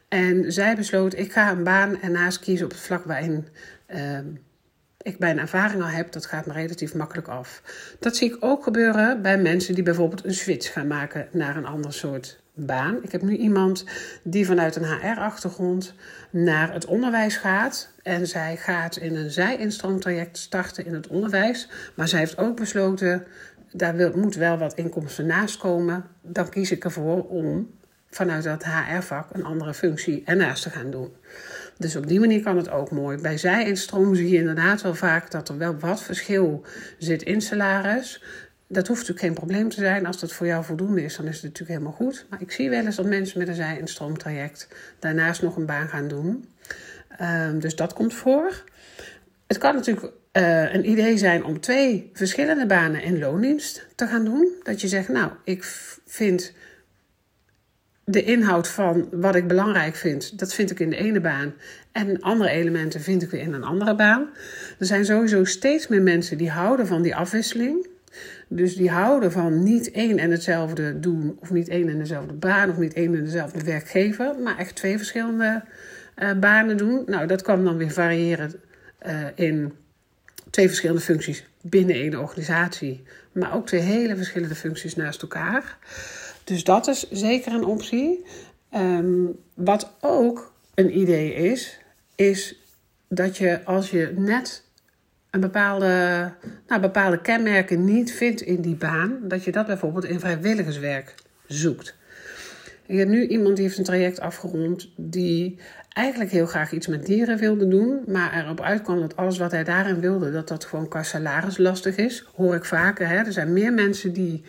En 0.07 0.51
zij 0.51 0.75
besloot, 0.75 1.17
ik 1.17 1.31
ga 1.31 1.51
een 1.51 1.63
baan 1.63 2.01
ernaast 2.01 2.39
kiezen 2.39 2.65
op 2.65 2.71
het 2.71 2.81
vlak 2.81 3.03
waarin 3.03 3.47
uh, 3.95 4.19
ik 5.03 5.19
mijn 5.19 5.39
ervaring 5.39 5.81
al 5.81 5.87
heb. 5.87 6.11
Dat 6.11 6.25
gaat 6.25 6.45
me 6.45 6.53
relatief 6.53 6.93
makkelijk 6.93 7.27
af. 7.27 7.61
Dat 7.99 8.15
zie 8.15 8.33
ik 8.33 8.37
ook 8.39 8.63
gebeuren 8.63 9.21
bij 9.21 9.37
mensen 9.37 9.75
die 9.75 9.83
bijvoorbeeld 9.83 10.25
een 10.25 10.33
switch 10.33 10.73
gaan 10.73 10.87
maken 10.87 11.27
naar 11.31 11.57
een 11.57 11.65
ander 11.65 11.93
soort 11.93 12.39
baan. 12.53 13.03
Ik 13.03 13.11
heb 13.11 13.21
nu 13.21 13.35
iemand 13.35 13.85
die 14.23 14.45
vanuit 14.45 14.75
een 14.75 14.85
HR-achtergrond 14.85 15.93
naar 16.29 16.73
het 16.73 16.85
onderwijs 16.85 17.37
gaat. 17.37 17.89
En 18.03 18.27
zij 18.27 18.57
gaat 18.57 18.95
in 18.95 19.15
een 19.15 19.31
zij-instroomtraject 19.31 20.37
starten 20.37 20.85
in 20.85 20.93
het 20.93 21.07
onderwijs. 21.07 21.69
Maar 21.95 22.07
zij 22.07 22.19
heeft 22.19 22.37
ook 22.37 22.55
besloten, 22.55 23.23
daar 23.71 24.17
moet 24.17 24.35
wel 24.35 24.57
wat 24.57 24.73
inkomsten 24.73 25.25
naast 25.25 25.57
komen. 25.57 26.05
Dan 26.21 26.49
kies 26.49 26.71
ik 26.71 26.83
ervoor 26.83 27.27
om 27.27 27.69
vanuit 28.09 28.43
dat 28.43 28.65
HR-vak 28.65 29.33
een 29.33 29.43
andere 29.43 29.73
functie 29.73 30.21
ernaast 30.25 30.63
te 30.63 30.69
gaan 30.69 30.91
doen. 30.91 31.13
Dus 31.81 31.95
op 31.95 32.07
die 32.07 32.19
manier 32.19 32.41
kan 32.41 32.57
het 32.57 32.69
ook 32.69 32.91
mooi. 32.91 33.17
Bij 33.17 33.37
zij-instroom 33.37 34.15
zie 34.15 34.29
je 34.29 34.37
inderdaad 34.37 34.81
wel 34.81 34.95
vaak 34.95 35.31
dat 35.31 35.49
er 35.49 35.57
wel 35.57 35.79
wat 35.79 36.01
verschil 36.01 36.65
zit 36.97 37.23
in 37.23 37.41
salaris. 37.41 38.23
Dat 38.67 38.87
hoeft 38.87 38.99
natuurlijk 38.99 39.25
geen 39.25 39.33
probleem 39.33 39.69
te 39.69 39.79
zijn. 39.79 40.05
Als 40.05 40.19
dat 40.19 40.33
voor 40.33 40.47
jou 40.47 40.63
voldoende 40.63 41.03
is, 41.03 41.15
dan 41.15 41.27
is 41.27 41.35
het 41.35 41.43
natuurlijk 41.43 41.79
helemaal 41.79 41.97
goed. 41.97 42.25
Maar 42.29 42.41
ik 42.41 42.51
zie 42.51 42.69
wel 42.69 42.85
eens 42.85 42.95
dat 42.95 43.05
mensen 43.05 43.39
met 43.39 43.47
een 43.47 43.55
zij-instroomtraject 43.55 44.67
daarnaast 44.99 45.41
nog 45.41 45.55
een 45.55 45.65
baan 45.65 45.87
gaan 45.87 46.07
doen. 46.07 46.49
Um, 47.21 47.59
dus 47.59 47.75
dat 47.75 47.93
komt 47.93 48.13
voor. 48.13 48.63
Het 49.47 49.57
kan 49.57 49.75
natuurlijk 49.75 50.13
uh, 50.33 50.73
een 50.73 50.89
idee 50.89 51.17
zijn 51.17 51.43
om 51.43 51.59
twee 51.59 52.09
verschillende 52.13 52.65
banen 52.65 53.03
in 53.03 53.19
loondienst 53.19 53.87
te 53.95 54.07
gaan 54.07 54.25
doen. 54.25 54.47
Dat 54.63 54.81
je 54.81 54.87
zegt, 54.87 55.07
nou, 55.07 55.31
ik 55.43 55.63
vind 56.05 56.53
de 58.11 58.23
inhoud 58.23 58.67
van 58.67 59.07
wat 59.11 59.35
ik 59.35 59.47
belangrijk 59.47 59.95
vind, 59.95 60.39
dat 60.39 60.53
vind 60.53 60.71
ik 60.71 60.79
in 60.79 60.89
de 60.89 60.95
ene 60.95 61.19
baan. 61.19 61.53
En 61.91 62.21
andere 62.21 62.49
elementen 62.49 63.01
vind 63.01 63.21
ik 63.21 63.29
weer 63.29 63.41
in 63.41 63.53
een 63.53 63.63
andere 63.63 63.95
baan. 63.95 64.29
Er 64.79 64.85
zijn 64.85 65.05
sowieso 65.05 65.43
steeds 65.43 65.87
meer 65.87 66.01
mensen 66.01 66.37
die 66.37 66.49
houden 66.49 66.87
van 66.87 67.01
die 67.01 67.15
afwisseling. 67.15 67.87
Dus 68.47 68.75
die 68.75 68.89
houden 68.89 69.31
van 69.31 69.63
niet 69.63 69.91
één 69.91 70.17
en 70.17 70.31
hetzelfde 70.31 70.99
doen, 70.99 71.37
of 71.39 71.51
niet 71.51 71.67
één 71.67 71.89
en 71.89 71.97
dezelfde 71.97 72.33
baan, 72.33 72.69
of 72.69 72.77
niet 72.77 72.93
één 72.93 73.15
en 73.15 73.23
dezelfde 73.23 73.63
werkgever, 73.63 74.35
maar 74.39 74.57
echt 74.57 74.75
twee 74.75 74.97
verschillende 74.97 75.63
uh, 76.17 76.31
banen 76.33 76.77
doen. 76.77 77.03
Nou, 77.05 77.27
dat 77.27 77.41
kan 77.41 77.63
dan 77.63 77.77
weer 77.77 77.91
variëren 77.91 78.53
uh, 79.07 79.25
in 79.35 79.73
twee 80.49 80.67
verschillende 80.67 81.01
functies 81.01 81.47
binnen 81.61 81.95
één 81.95 82.19
organisatie, 82.19 83.03
maar 83.31 83.55
ook 83.55 83.67
twee 83.67 83.81
hele 83.81 84.15
verschillende 84.15 84.55
functies 84.55 84.95
naast 84.95 85.21
elkaar. 85.21 85.77
Dus 86.43 86.63
dat 86.63 86.87
is 86.87 87.09
zeker 87.09 87.53
een 87.53 87.65
optie. 87.65 88.25
Um, 88.75 89.35
wat 89.53 89.93
ook 90.01 90.53
een 90.75 90.97
idee 90.97 91.33
is, 91.33 91.79
is 92.15 92.55
dat 93.07 93.37
je 93.37 93.65
als 93.65 93.89
je 93.89 94.13
net 94.15 94.63
een 95.29 95.39
bepaalde, 95.39 96.33
nou, 96.67 96.81
bepaalde 96.81 97.21
kenmerken 97.21 97.85
niet 97.85 98.11
vindt 98.11 98.41
in 98.41 98.61
die 98.61 98.75
baan, 98.75 99.19
dat 99.23 99.43
je 99.43 99.51
dat 99.51 99.65
bijvoorbeeld 99.65 100.05
in 100.05 100.19
vrijwilligerswerk 100.19 101.15
zoekt. 101.47 101.95
Ik 102.85 102.97
heb 102.97 103.07
nu 103.07 103.27
iemand 103.27 103.55
die 103.55 103.65
heeft 103.65 103.77
een 103.77 103.83
traject 103.83 104.19
afgerond 104.19 104.89
die 104.97 105.59
eigenlijk 105.89 106.31
heel 106.31 106.45
graag 106.45 106.71
iets 106.71 106.87
met 106.87 107.05
dieren 107.05 107.37
wilde 107.37 107.67
doen, 107.67 108.03
maar 108.07 108.43
erop 108.43 108.61
uitkwam 108.61 108.99
dat 108.99 109.15
alles 109.15 109.37
wat 109.37 109.51
hij 109.51 109.63
daarin 109.63 109.99
wilde, 109.99 110.31
dat 110.31 110.47
dat 110.47 110.65
gewoon 110.65 110.87
qua 110.87 111.03
salaris 111.03 111.57
lastig 111.57 111.95
is. 111.95 112.25
Hoor 112.35 112.55
ik 112.55 112.65
vaker. 112.65 113.07
Hè? 113.07 113.15
Er 113.15 113.33
zijn 113.33 113.53
meer 113.53 113.73
mensen 113.73 114.13
die 114.13 114.43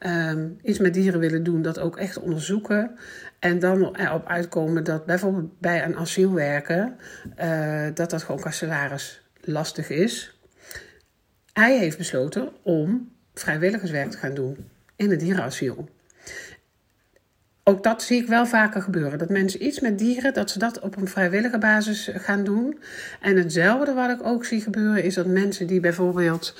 um, 0.00 0.58
iets 0.62 0.78
met 0.78 0.94
dieren 0.94 1.20
willen 1.20 1.42
doen, 1.42 1.62
dat 1.62 1.78
ook 1.78 1.96
echt 1.96 2.18
onderzoeken. 2.18 2.90
En 3.38 3.58
dan 3.58 3.96
erop 3.96 4.26
uitkomen 4.26 4.84
dat 4.84 5.06
bijvoorbeeld 5.06 5.60
bij 5.60 5.84
een 5.84 5.96
asielwerker, 5.96 6.92
uh, 7.40 7.86
dat 7.94 8.10
dat 8.10 8.22
gewoon 8.22 8.40
qua 8.40 8.50
salaris 8.50 9.22
lastig 9.40 9.90
is. 9.90 10.38
Hij 11.52 11.78
heeft 11.78 11.98
besloten 11.98 12.48
om 12.62 13.12
vrijwilligerswerk 13.34 14.10
te 14.10 14.18
gaan 14.18 14.34
doen 14.34 14.56
in 14.96 15.10
het 15.10 15.20
dierenasiel. 15.20 15.88
Ook 17.66 17.82
dat 17.82 18.02
zie 18.02 18.22
ik 18.22 18.28
wel 18.28 18.46
vaker 18.46 18.82
gebeuren. 18.82 19.18
Dat 19.18 19.28
mensen 19.28 19.66
iets 19.66 19.80
met 19.80 19.98
dieren, 19.98 20.34
dat 20.34 20.50
ze 20.50 20.58
dat 20.58 20.80
op 20.80 20.96
een 20.96 21.08
vrijwillige 21.08 21.58
basis 21.58 22.10
gaan 22.12 22.44
doen. 22.44 22.78
En 23.20 23.36
hetzelfde 23.36 23.92
wat 23.94 24.10
ik 24.10 24.26
ook 24.26 24.44
zie 24.44 24.60
gebeuren, 24.60 25.04
is 25.04 25.14
dat 25.14 25.26
mensen 25.26 25.66
die 25.66 25.80
bijvoorbeeld 25.80 26.54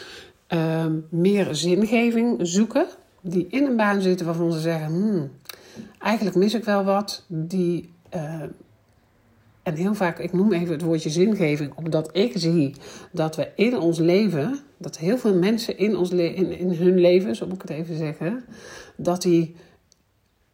uh, 0.55 0.87
meer 1.09 1.55
zingeving 1.55 2.39
zoeken, 2.43 2.87
die 3.27 3.47
in 3.51 3.65
een 3.65 3.77
baan 3.77 4.01
zitten 4.01 4.27
waarvan 4.27 4.53
ze 4.53 4.61
zeggen: 4.61 4.87
hmm, 4.87 5.31
eigenlijk 5.99 6.37
mis 6.37 6.55
ik 6.55 6.65
wel 6.65 6.85
wat, 6.85 7.25
die 7.29 7.93
uh, 8.15 8.43
en 9.63 9.75
heel 9.75 9.95
vaak, 9.95 10.19
ik 10.19 10.33
noem 10.33 10.53
even 10.53 10.73
het 10.73 10.83
woordje 10.83 11.11
zingeving, 11.11 11.73
omdat 11.75 12.17
ik 12.17 12.33
zie 12.35 12.75
dat 13.13 13.37
we 13.37 13.49
in 13.55 13.79
ons 13.79 13.99
leven, 13.99 14.59
dat 14.77 14.99
heel 14.99 15.19
veel 15.19 15.35
mensen 15.35 15.79
in, 15.79 15.97
ons 15.97 16.11
in, 16.11 16.59
in 16.59 16.71
hun 16.71 16.99
leven, 16.99 17.37
zo 17.37 17.47
moet 17.47 17.55
ik 17.55 17.69
het 17.69 17.71
even 17.71 17.97
zeggen, 17.97 18.45
dat 18.97 19.23
die 19.23 19.57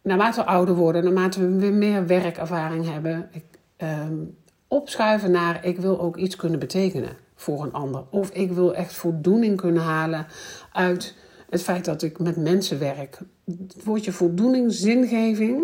naarmate 0.01 0.41
we 0.41 0.47
ouder 0.47 0.75
worden, 0.75 1.03
naarmate 1.03 1.39
we 1.39 1.55
weer 1.55 1.73
meer 1.73 2.07
werkervaring 2.07 2.89
hebben, 2.89 3.29
ik, 3.31 3.43
um, 3.77 4.37
opschuiven 4.67 5.31
naar 5.31 5.65
ik 5.65 5.77
wil 5.77 6.01
ook 6.01 6.17
iets 6.17 6.35
kunnen 6.35 6.59
betekenen 6.59 7.17
voor 7.35 7.63
een 7.63 7.73
ander. 7.73 8.03
Of 8.09 8.29
ik 8.29 8.51
wil 8.51 8.75
echt 8.75 8.93
voldoening 8.93 9.57
kunnen 9.57 9.81
halen 9.81 10.25
uit 10.71 11.15
het 11.51 11.63
feit 11.63 11.85
dat 11.85 12.01
ik 12.01 12.19
met 12.19 12.35
mensen 12.35 12.79
werk. 12.79 13.19
Het 13.45 13.83
woordje 13.83 14.11
voldoening, 14.11 14.73
zingeving, 14.73 15.63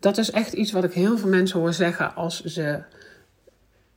dat 0.00 0.18
is 0.18 0.30
echt 0.30 0.52
iets 0.52 0.72
wat 0.72 0.84
ik 0.84 0.92
heel 0.92 1.18
veel 1.18 1.28
mensen 1.28 1.60
hoor 1.60 1.72
zeggen 1.72 2.14
als 2.14 2.44
ze 2.44 2.82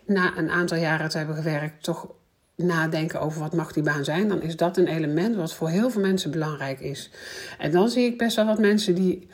na 0.05 0.37
een 0.37 0.49
aantal 0.49 0.77
jaren 0.77 1.09
te 1.09 1.17
hebben 1.17 1.35
gewerkt, 1.35 1.83
toch 1.83 2.07
nadenken 2.55 3.21
over 3.21 3.39
wat 3.39 3.53
mag 3.53 3.71
die 3.71 3.83
baan 3.83 4.03
zijn, 4.03 4.27
dan 4.27 4.41
is 4.41 4.55
dat 4.55 4.77
een 4.77 4.87
element 4.87 5.35
wat 5.35 5.53
voor 5.53 5.69
heel 5.69 5.89
veel 5.89 6.01
mensen 6.01 6.31
belangrijk 6.31 6.79
is. 6.79 7.09
En 7.57 7.71
dan 7.71 7.89
zie 7.89 8.05
ik 8.05 8.17
best 8.17 8.35
wel 8.35 8.45
wat 8.45 8.59
mensen 8.59 8.95
die 8.95 9.27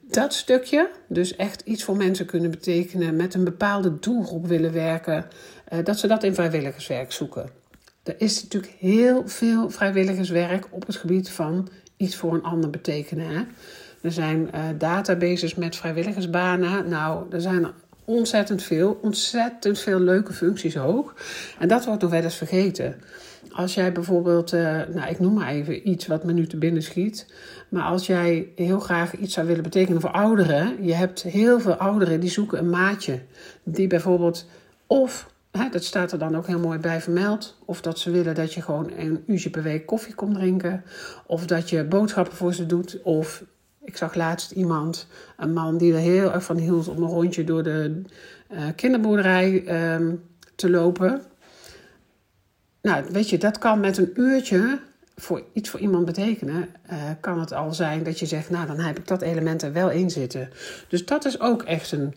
dat 0.00 0.34
stukje, 0.34 0.90
dus 1.08 1.36
echt 1.36 1.60
iets 1.60 1.84
voor 1.84 1.96
mensen 1.96 2.26
kunnen 2.26 2.50
betekenen, 2.50 3.16
met 3.16 3.34
een 3.34 3.44
bepaalde 3.44 3.98
doelgroep 3.98 4.46
willen 4.46 4.72
werken, 4.72 5.28
eh, 5.64 5.84
dat 5.84 5.98
ze 5.98 6.06
dat 6.06 6.22
in 6.22 6.34
vrijwilligerswerk 6.34 7.12
zoeken. 7.12 7.63
Er 8.04 8.14
is 8.18 8.42
natuurlijk 8.42 8.72
heel 8.78 9.28
veel 9.28 9.70
vrijwilligerswerk 9.70 10.66
op 10.70 10.86
het 10.86 10.96
gebied 10.96 11.30
van 11.30 11.68
iets 11.96 12.16
voor 12.16 12.34
een 12.34 12.42
ander 12.42 12.70
betekenen. 12.70 13.26
Hè? 13.26 13.42
Er 14.00 14.12
zijn 14.12 14.50
uh, 14.54 14.60
databases 14.78 15.54
met 15.54 15.76
vrijwilligersbanen. 15.76 16.88
Nou, 16.88 17.26
er 17.30 17.40
zijn 17.40 17.64
er 17.64 17.72
ontzettend 18.04 18.62
veel. 18.62 18.98
Ontzettend 19.02 19.78
veel 19.78 20.00
leuke 20.00 20.32
functies 20.32 20.78
ook. 20.78 21.14
En 21.58 21.68
dat 21.68 21.84
wordt 21.84 22.02
nog 22.02 22.10
wel 22.10 22.22
eens 22.22 22.36
vergeten. 22.36 22.94
Als 23.50 23.74
jij 23.74 23.92
bijvoorbeeld, 23.92 24.52
uh, 24.52 24.60
nou 24.94 25.10
ik 25.10 25.18
noem 25.18 25.34
maar 25.34 25.48
even 25.48 25.88
iets 25.88 26.06
wat 26.06 26.24
me 26.24 26.32
nu 26.32 26.46
te 26.46 26.56
binnen 26.56 26.82
schiet. 26.82 27.26
Maar 27.68 27.82
als 27.82 28.06
jij 28.06 28.48
heel 28.54 28.80
graag 28.80 29.16
iets 29.16 29.34
zou 29.34 29.46
willen 29.46 29.62
betekenen 29.62 30.00
voor 30.00 30.10
ouderen. 30.10 30.84
Je 30.84 30.94
hebt 30.94 31.22
heel 31.22 31.60
veel 31.60 31.74
ouderen 31.74 32.20
die 32.20 32.30
zoeken 32.30 32.58
een 32.58 32.70
maatje. 32.70 33.20
Die 33.62 33.86
bijvoorbeeld 33.86 34.46
of 34.86 35.32
hè, 35.58 35.68
dat 35.68 35.84
staat 35.84 36.12
er 36.12 36.18
dan 36.18 36.36
ook 36.36 36.46
heel 36.46 36.58
mooi 36.58 36.78
bij 36.78 37.00
vermeld. 37.00 37.58
Of 37.64 37.80
dat 37.80 37.98
ze 37.98 38.10
willen 38.10 38.34
dat 38.34 38.54
je 38.54 38.62
gewoon 38.62 38.90
een 38.96 39.22
uurtje 39.26 39.50
per 39.50 39.62
week 39.62 39.86
koffie 39.86 40.14
komt 40.14 40.34
drinken. 40.34 40.84
Of 41.26 41.46
dat 41.46 41.70
je 41.70 41.84
boodschappen 41.84 42.36
voor 42.36 42.54
ze 42.54 42.66
doet. 42.66 43.02
Of 43.02 43.44
ik 43.84 43.96
zag 43.96 44.14
laatst 44.14 44.50
iemand, 44.50 45.06
een 45.36 45.52
man 45.52 45.78
die 45.78 45.92
er 45.92 45.98
heel 45.98 46.32
erg 46.32 46.44
van 46.44 46.56
hield 46.56 46.88
om 46.88 47.02
een 47.02 47.08
rondje 47.08 47.44
door 47.44 47.62
de 47.62 48.02
uh, 48.52 48.58
kinderboerderij 48.76 49.64
um, 49.94 50.22
te 50.54 50.70
lopen. 50.70 51.22
Nou, 52.82 53.04
weet 53.10 53.28
je, 53.28 53.38
dat 53.38 53.58
kan 53.58 53.80
met 53.80 53.98
een 53.98 54.10
uurtje 54.14 54.80
voor 55.16 55.42
iets 55.52 55.70
voor 55.70 55.80
iemand 55.80 56.04
betekenen. 56.04 56.68
Uh, 56.92 56.98
kan 57.20 57.40
het 57.40 57.52
al 57.52 57.74
zijn 57.74 58.02
dat 58.02 58.18
je 58.18 58.26
zegt, 58.26 58.50
nou, 58.50 58.66
dan 58.66 58.78
heb 58.78 58.98
ik 58.98 59.06
dat 59.06 59.22
element 59.22 59.62
er 59.62 59.72
wel 59.72 59.90
in 59.90 60.10
zitten. 60.10 60.48
Dus 60.88 61.04
dat 61.04 61.24
is 61.24 61.40
ook 61.40 61.62
echt 61.62 61.92
een, 61.92 62.14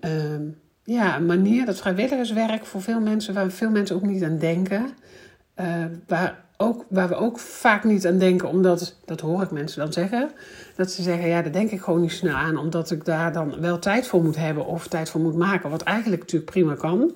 uh, 0.00 0.52
ja, 0.88 1.16
een 1.16 1.26
manier, 1.26 1.66
dat 1.66 1.78
vrijwilligerswerk 1.78 2.66
voor 2.66 2.82
veel 2.82 3.00
mensen, 3.00 3.34
waar 3.34 3.50
veel 3.50 3.70
mensen 3.70 3.96
ook 3.96 4.02
niet 4.02 4.22
aan 4.22 4.38
denken. 4.38 4.90
Uh, 5.60 5.84
waar, 6.06 6.44
ook, 6.56 6.84
waar 6.88 7.08
we 7.08 7.14
ook 7.14 7.38
vaak 7.38 7.84
niet 7.84 8.06
aan 8.06 8.18
denken, 8.18 8.48
omdat, 8.48 8.96
dat 9.04 9.20
hoor 9.20 9.42
ik 9.42 9.50
mensen 9.50 9.80
dan 9.80 9.92
zeggen, 9.92 10.30
dat 10.76 10.90
ze 10.90 11.02
zeggen, 11.02 11.28
ja, 11.28 11.42
daar 11.42 11.52
denk 11.52 11.70
ik 11.70 11.80
gewoon 11.80 12.00
niet 12.00 12.12
snel 12.12 12.34
aan, 12.34 12.56
omdat 12.56 12.90
ik 12.90 13.04
daar 13.04 13.32
dan 13.32 13.60
wel 13.60 13.78
tijd 13.78 14.06
voor 14.06 14.22
moet 14.22 14.36
hebben 14.36 14.66
of 14.66 14.88
tijd 14.88 15.10
voor 15.10 15.20
moet 15.20 15.36
maken, 15.36 15.70
wat 15.70 15.82
eigenlijk 15.82 16.22
natuurlijk 16.22 16.50
prima 16.50 16.74
kan. 16.74 17.12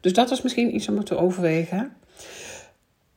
Dus 0.00 0.12
dat 0.12 0.30
is 0.30 0.42
misschien 0.42 0.74
iets 0.74 0.88
om 0.88 1.04
te 1.04 1.16
overwegen. 1.16 1.92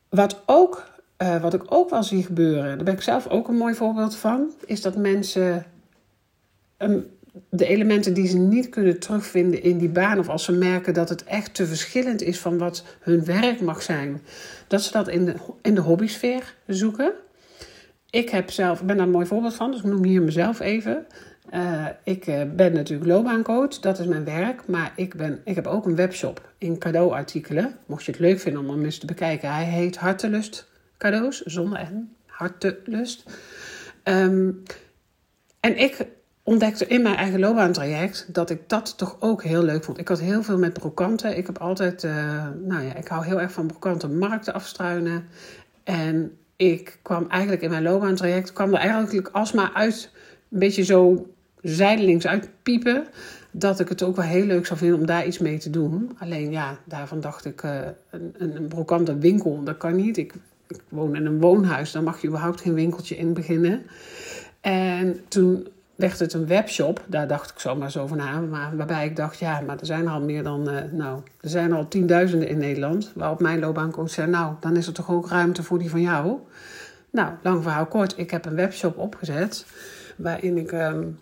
Wat, 0.10 0.42
ook, 0.46 0.90
uh, 1.18 1.42
wat 1.42 1.54
ik 1.54 1.64
ook 1.66 1.90
wel 1.90 2.04
zie 2.04 2.24
gebeuren, 2.24 2.76
daar 2.76 2.86
ben 2.86 2.94
ik 2.94 3.02
zelf 3.02 3.28
ook 3.28 3.48
een 3.48 3.58
mooi 3.58 3.74
voorbeeld 3.74 4.16
van, 4.16 4.52
is 4.66 4.82
dat 4.82 4.96
mensen 4.96 5.66
um, 6.78 7.06
de 7.50 7.66
elementen 7.66 8.14
die 8.14 8.28
ze 8.28 8.38
niet 8.38 8.70
kunnen 8.70 9.00
terugvinden 9.00 9.64
in 9.64 9.78
die 9.78 9.90
baan, 9.90 10.20
of 10.20 10.30
als 10.30 10.44
ze 10.44 10.52
merken 10.52 10.94
dat 10.94 11.10
het 11.10 11.24
echt 11.24 11.54
te 11.54 11.66
verschillend 11.66 12.22
is 12.22 12.40
van 12.40 12.58
wat 12.58 12.84
hun 13.00 13.26
werk 13.26 13.62
mag 13.62 13.82
zijn, 13.82 14.22
dat 14.68 14.82
ze 14.82 14.92
dat 14.92 15.08
in 15.08 15.26
de, 15.26 15.36
in 15.62 15.76
de 15.76 15.82
hobbysfeer 15.82 16.56
zoeken. 16.68 17.14
Ik 18.10 18.30
heb 18.30 18.52
zelf, 18.52 18.84
ben 18.84 18.98
daar 18.98 19.06
een 19.06 19.12
mooi 19.12 19.26
voorbeeld 19.26 19.56
van, 19.56 19.72
dus 19.72 19.80
ik 19.80 19.86
noem 19.86 20.04
hier 20.04 20.22
mezelf 20.22 20.60
even. 20.60 21.06
Uh, 21.54 21.88
ik 22.04 22.28
uh, 22.28 22.42
ben 22.56 22.74
natuurlijk 22.74 23.10
loopbaancoach, 23.10 23.80
dat 23.80 24.00
is 24.00 24.06
mijn 24.06 24.26
werk. 24.26 24.68
Maar 24.68 24.94
ik, 24.96 25.16
ben, 25.16 25.42
ik 25.44 25.56
heb 25.56 25.68
ook 25.68 25.86
een 25.86 25.96
webshop 25.96 26.50
in 26.58 26.78
cadeauartikelen. 26.78 27.76
Mocht 27.86 28.04
je 28.04 28.12
het 28.12 28.20
leuk 28.20 28.40
vinden 28.40 28.62
om 28.62 28.70
hem 28.70 28.86
eens 28.86 28.98
te 28.98 29.06
bekijken. 29.06 29.54
Hij 29.54 29.64
heet 29.64 29.98
Hartelust 29.98 30.68
Cadeaus, 30.98 31.42
zonder 31.42 31.80
en 31.80 32.16
Hartelust. 32.26 33.24
Um, 34.04 34.64
en 35.60 35.78
ik 35.78 36.06
ontdekte 36.46 36.88
in 36.88 37.02
mijn 37.02 37.16
eigen 37.16 37.40
loopbaantraject 37.40 38.34
dat 38.34 38.50
ik 38.50 38.62
dat 38.68 38.98
toch 38.98 39.18
ook 39.20 39.44
heel 39.44 39.64
leuk 39.64 39.84
vond. 39.84 39.98
Ik 39.98 40.08
had 40.08 40.20
heel 40.20 40.44
veel 40.44 40.58
met 40.58 40.74
brokanten. 40.74 41.38
Ik 41.38 41.46
heb 41.46 41.58
altijd, 41.58 42.04
uh, 42.04 42.48
nou 42.64 42.84
ja, 42.84 42.96
ik 42.96 43.08
hou 43.08 43.26
heel 43.26 43.42
erg 43.42 43.52
van 43.52 43.68
brokanten 43.68 44.18
markten 44.18 44.54
afstruinen. 44.54 45.26
En 45.84 46.38
ik 46.56 47.00
kwam 47.02 47.26
eigenlijk 47.30 47.62
in 47.62 47.70
mijn 47.70 47.84
loopbaantraject, 47.84 48.54
kwam 48.54 48.74
er 48.74 48.80
eigenlijk 48.80 49.30
alsmaar 49.32 49.72
uit, 49.74 50.12
een 50.52 50.60
beetje 50.60 50.84
zo 50.84 51.28
zijdelings 51.62 52.28
uitpiepen. 52.28 53.08
Dat 53.52 53.80
ik 53.80 53.90
het 53.90 54.04
ook 54.04 54.16
wel 54.16 54.26
heel 54.26 54.46
leuk 54.46 54.66
zou 54.66 54.80
vinden 54.80 55.00
om 55.00 55.06
daar 55.06 55.26
iets 55.26 55.40
mee 55.40 55.58
te 55.58 55.70
doen. 55.70 56.18
Alleen 56.20 56.52
ja, 56.52 56.78
daarvan 56.84 57.20
dacht 57.20 57.46
ik, 57.46 57.64
uh, 57.64 57.80
een, 58.10 58.72
een 58.88 59.20
winkel, 59.20 59.64
dat 59.64 59.78
kan 59.78 59.96
niet. 59.96 60.18
Ik, 60.18 60.34
ik 60.68 60.82
woon 60.90 61.16
in 61.16 61.26
een 61.26 61.40
woonhuis, 61.40 61.92
daar 61.92 62.04
mag 62.04 62.22
je 62.22 62.28
überhaupt 62.28 62.62
geen 62.62 62.74
winkeltje 62.74 63.18
in 63.18 63.34
beginnen. 63.34 63.86
En 64.62 65.20
toen 65.28 65.68
werd 65.96 66.20
het 66.20 66.34
een 66.34 66.48
webshop. 66.48 67.04
Daar 67.08 67.28
dacht 67.28 67.50
ik 67.50 67.60
zomaar 67.60 67.92
zo 67.92 68.08
van 68.08 68.22
aan. 68.22 68.50
Maar 68.50 68.78
waarbij 68.78 69.06
ik 69.06 69.16
dacht, 69.16 69.40
ja, 69.40 69.62
maar 69.62 69.80
er 69.80 69.86
zijn 69.86 70.08
al 70.08 70.22
meer 70.22 70.44
dan, 70.44 70.70
uh, 70.70 70.82
nou, 70.92 71.22
er 71.42 71.50
zijn 71.50 71.74
al 71.74 71.88
tienduizenden 71.88 72.48
in 72.48 72.58
Nederland. 72.58 73.12
Waarop 73.16 73.40
mijn 73.40 73.60
loopbaancoach 73.60 74.10
zei, 74.10 74.30
nou, 74.30 74.56
dan 74.60 74.76
is 74.76 74.88
er 74.88 74.94
toch 74.94 75.12
ook 75.12 75.30
ruimte 75.30 75.64
voor 75.64 75.80
die 75.80 75.90
van 75.90 76.02
jou. 76.02 76.40
Nou, 77.10 77.34
lang 77.42 77.64
verhaal 77.64 77.86
kort. 77.86 78.18
Ik 78.18 78.32
heb 78.32 78.46
een 78.46 78.56
webshop 78.56 78.98
opgezet. 78.98 79.66
Waarin 80.16 80.58
ik, 80.58 80.72
um, 80.72 81.20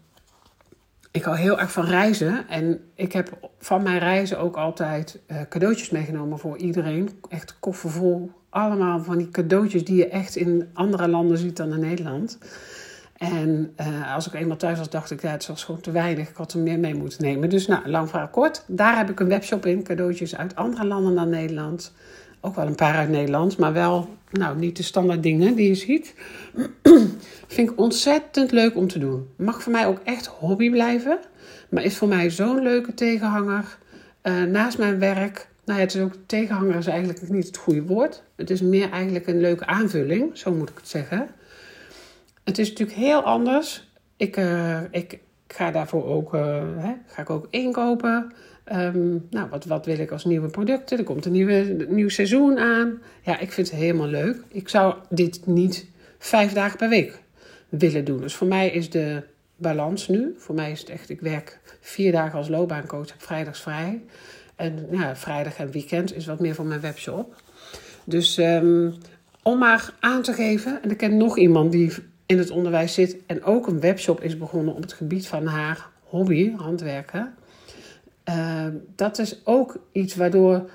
ik 1.11 1.23
hou 1.23 1.37
heel 1.37 1.59
erg 1.59 1.71
van 1.71 1.85
reizen. 1.85 2.47
En 2.49 2.79
ik 2.95 3.13
heb 3.13 3.51
van 3.59 3.83
mijn 3.83 3.99
reizen 3.99 4.39
ook 4.39 4.55
altijd 4.55 5.19
uh, 5.27 5.37
cadeautjes 5.49 5.89
meegenomen 5.89 6.39
voor 6.39 6.57
iedereen. 6.57 7.09
Echt 7.29 7.55
koffervol. 7.59 8.31
Allemaal 8.49 9.03
van 9.03 9.17
die 9.17 9.29
cadeautjes 9.29 9.85
die 9.85 9.95
je 9.95 10.07
echt 10.07 10.35
in 10.35 10.69
andere 10.73 11.07
landen 11.07 11.37
ziet 11.37 11.57
dan 11.57 11.73
in 11.73 11.79
Nederland. 11.79 12.37
En 13.31 13.73
uh, 13.81 14.15
als 14.15 14.27
ik 14.27 14.33
eenmaal 14.33 14.57
thuis 14.57 14.77
was, 14.77 14.89
dacht 14.89 15.11
ik, 15.11 15.21
ja, 15.21 15.31
het 15.31 15.47
was 15.47 15.63
gewoon 15.63 15.81
te 15.81 15.91
weinig. 15.91 16.29
Ik 16.29 16.35
had 16.35 16.53
er 16.53 16.59
meer 16.59 16.79
mee 16.79 16.95
moeten 16.95 17.23
nemen. 17.23 17.49
Dus 17.49 17.67
nou, 17.67 17.89
lang 17.89 18.09
verhaal 18.09 18.27
kort. 18.27 18.63
Daar 18.67 18.97
heb 18.97 19.09
ik 19.09 19.19
een 19.19 19.27
webshop 19.27 19.65
in. 19.65 19.83
Cadeautjes 19.83 20.35
uit 20.35 20.55
andere 20.55 20.85
landen 20.85 21.15
dan 21.15 21.29
Nederland. 21.29 21.93
Ook 22.41 22.55
wel 22.55 22.67
een 22.67 22.75
paar 22.75 22.95
uit 22.95 23.09
Nederland, 23.09 23.57
maar 23.57 23.73
wel 23.73 24.09
nou, 24.31 24.57
niet 24.57 24.77
de 24.77 24.83
standaard 24.83 25.23
dingen 25.23 25.55
die 25.55 25.67
je 25.67 25.75
ziet. 25.75 26.15
Vind 27.53 27.69
ik 27.69 27.79
ontzettend 27.79 28.51
leuk 28.51 28.75
om 28.75 28.87
te 28.87 28.99
doen. 28.99 29.27
Mag 29.35 29.63
voor 29.63 29.71
mij 29.71 29.87
ook 29.87 29.99
echt 30.03 30.25
hobby 30.25 30.69
blijven. 30.69 31.19
Maar 31.69 31.83
is 31.83 31.97
voor 31.97 32.07
mij 32.07 32.29
zo'n 32.29 32.61
leuke 32.61 32.93
tegenhanger. 32.93 33.77
Uh, 34.23 34.43
naast 34.43 34.77
mijn 34.77 34.99
werk. 34.99 35.47
Nou 35.65 35.79
ja, 35.79 35.85
het 35.85 35.95
is 35.95 36.01
ook 36.01 36.13
tegenhanger 36.25 36.75
is 36.75 36.87
eigenlijk 36.87 37.29
niet 37.29 37.47
het 37.47 37.57
goede 37.57 37.83
woord. 37.83 38.23
Het 38.35 38.49
is 38.49 38.61
meer 38.61 38.91
eigenlijk 38.91 39.27
een 39.27 39.41
leuke 39.41 39.65
aanvulling, 39.65 40.37
zo 40.37 40.51
moet 40.53 40.69
ik 40.69 40.77
het 40.77 40.89
zeggen. 40.89 41.29
Het 42.43 42.57
is 42.57 42.69
natuurlijk 42.69 42.97
heel 42.97 43.21
anders. 43.21 43.91
Ik, 44.17 44.37
uh, 44.37 44.81
ik 44.91 45.19
ga 45.47 45.71
daarvoor 45.71 46.05
ook, 46.05 46.33
uh, 46.33 46.63
hè, 46.77 46.93
ga 47.07 47.21
ik 47.21 47.29
ook 47.29 47.47
inkopen. 47.49 48.31
Um, 48.73 49.27
nou, 49.29 49.49
wat, 49.49 49.65
wat 49.65 49.85
wil 49.85 49.99
ik 49.99 50.11
als 50.11 50.25
nieuwe 50.25 50.47
producten? 50.47 50.97
Er 50.97 51.03
komt 51.03 51.25
een 51.25 51.31
nieuwe, 51.31 51.85
nieuw 51.89 52.09
seizoen 52.09 52.59
aan. 52.59 53.01
Ja, 53.21 53.39
ik 53.39 53.51
vind 53.51 53.69
het 53.69 53.79
helemaal 53.79 54.07
leuk. 54.07 54.43
Ik 54.47 54.69
zou 54.69 54.95
dit 55.09 55.45
niet 55.45 55.87
vijf 56.17 56.53
dagen 56.53 56.77
per 56.77 56.89
week 56.89 57.21
willen 57.69 58.05
doen. 58.05 58.21
Dus 58.21 58.35
voor 58.35 58.47
mij 58.47 58.69
is 58.69 58.89
de 58.89 59.23
balans 59.55 60.07
nu. 60.07 60.35
Voor 60.37 60.55
mij 60.55 60.71
is 60.71 60.79
het 60.79 60.89
echt, 60.89 61.09
ik 61.09 61.21
werk 61.21 61.59
vier 61.79 62.11
dagen 62.11 62.37
als 62.37 62.49
loopbaancoach, 62.49 63.09
heb 63.09 63.21
vrijdags 63.21 63.61
vrij. 63.61 64.01
En 64.55 64.87
vrijdag 65.13 65.57
en 65.57 65.71
weekend 65.71 66.15
is 66.15 66.25
wat 66.25 66.39
meer 66.39 66.55
voor 66.55 66.65
mijn 66.65 66.81
webshop. 66.81 67.41
Dus 68.05 68.37
um, 68.37 68.95
om 69.41 69.57
maar 69.57 69.93
aan 69.99 70.21
te 70.21 70.33
geven, 70.33 70.81
en 70.83 70.91
ik 70.91 70.97
ken 70.97 71.17
nog 71.17 71.37
iemand 71.37 71.71
die 71.71 71.93
in 72.25 72.37
het 72.37 72.49
onderwijs 72.49 72.93
zit 72.93 73.17
en 73.25 73.43
ook 73.43 73.67
een 73.67 73.79
webshop 73.79 74.21
is 74.21 74.37
begonnen 74.37 74.75
op 74.75 74.81
het 74.81 74.93
gebied 74.93 75.27
van 75.27 75.45
haar 75.45 75.89
hobby, 76.03 76.51
handwerken. 76.55 77.33
Uh, 78.29 78.65
dat 78.95 79.19
is 79.19 79.45
ook 79.45 79.77
iets 79.91 80.15
waardoor 80.15 80.69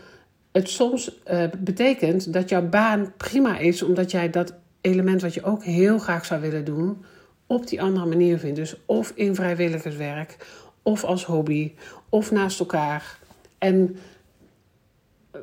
het 0.52 0.68
soms 0.68 1.20
uh, 1.30 1.44
betekent 1.58 2.32
dat 2.32 2.48
jouw 2.48 2.68
baan 2.68 3.12
prima 3.16 3.58
is, 3.58 3.82
omdat 3.82 4.10
jij 4.10 4.30
dat 4.30 4.54
element 4.80 5.22
wat 5.22 5.34
je 5.34 5.42
ook 5.42 5.64
heel 5.64 5.98
graag 5.98 6.24
zou 6.24 6.40
willen 6.40 6.64
doen, 6.64 7.04
op 7.46 7.66
die 7.66 7.82
andere 7.82 8.06
manier 8.06 8.38
vindt. 8.38 8.56
Dus 8.56 8.76
of 8.86 9.12
in 9.14 9.34
vrijwilligerswerk, 9.34 10.36
of 10.82 11.04
als 11.04 11.24
hobby, 11.24 11.72
of 12.08 12.30
naast 12.30 12.60
elkaar. 12.60 13.18
En 13.58 13.96